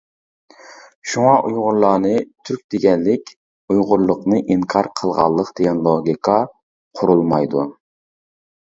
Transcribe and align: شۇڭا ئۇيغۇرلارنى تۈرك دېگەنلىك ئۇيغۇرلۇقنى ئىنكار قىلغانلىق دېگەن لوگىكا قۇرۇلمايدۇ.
شۇڭا 1.11 1.33
ئۇيغۇرلارنى 1.49 2.13
تۈرك 2.49 2.63
دېگەنلىك 2.75 3.35
ئۇيغۇرلۇقنى 3.35 4.41
ئىنكار 4.57 4.93
قىلغانلىق 5.03 5.53
دېگەن 5.61 5.87
لوگىكا 5.91 6.41
قۇرۇلمايدۇ. 7.01 7.71